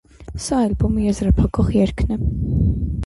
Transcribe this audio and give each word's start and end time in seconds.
Սա 0.45 0.61
ալբոմը 0.69 1.03
եզրափակող 1.07 1.71
երգն 1.79 2.17
է։ 2.17 2.19